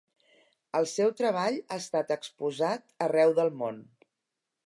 [0.79, 3.81] El seu treball ha estat exposat arreu del món.